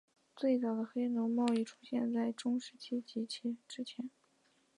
[0.35, 3.23] 最早的黑奴贸易出现在中世纪及
[3.67, 4.09] 之前。